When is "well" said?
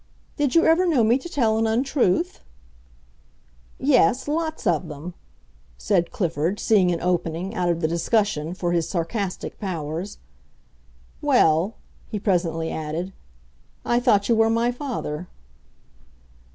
11.21-11.75